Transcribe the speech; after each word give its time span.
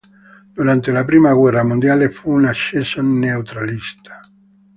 Durante 0.57 0.91
la 0.91 1.05
prima 1.05 1.31
guerra 1.31 1.63
mondiale 1.63 2.09
fu 2.09 2.31
un 2.31 2.45
acceso 2.45 3.03
neutralista. 3.03 4.19